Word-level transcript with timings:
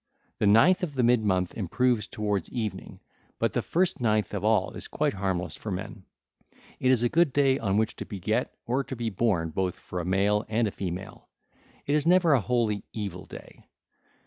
810 0.41 0.49
813) 0.49 0.53
The 0.53 0.59
ninth 0.59 0.83
of 0.89 0.95
the 0.95 1.03
mid 1.03 1.23
month 1.23 1.53
improves 1.55 2.07
towards 2.07 2.49
evening; 2.49 3.01
but 3.37 3.53
the 3.53 3.61
first 3.61 4.01
ninth 4.01 4.33
of 4.33 4.43
all 4.43 4.71
is 4.71 4.87
quite 4.87 5.13
harmless 5.13 5.55
for 5.55 5.69
men. 5.71 6.05
It 6.79 6.89
is 6.89 7.03
a 7.03 7.07
good 7.07 7.31
day 7.31 7.59
on 7.59 7.77
which 7.77 7.95
to 7.97 8.05
beget 8.05 8.51
or 8.65 8.83
to 8.83 8.95
be 8.95 9.11
born 9.11 9.51
both 9.51 9.77
for 9.79 9.99
a 9.99 10.03
male 10.05 10.43
and 10.49 10.67
a 10.67 10.71
female: 10.71 11.29
it 11.85 11.93
is 11.93 12.07
never 12.07 12.33
an 12.33 12.41
wholly 12.41 12.83
evil 12.93 13.25
day. 13.27 13.67
(ll. 13.67 13.69